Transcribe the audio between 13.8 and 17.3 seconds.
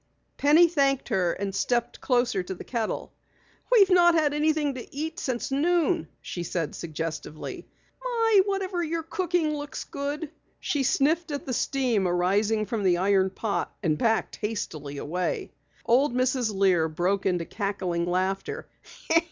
and backed hastily away. Old Mrs. Lear broke